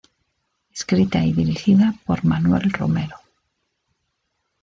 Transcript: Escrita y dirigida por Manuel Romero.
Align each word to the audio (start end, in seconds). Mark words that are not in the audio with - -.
Escrita 0.73 1.23
y 1.23 1.31
dirigida 1.31 1.93
por 2.07 2.25
Manuel 2.25 2.71
Romero. 2.71 3.17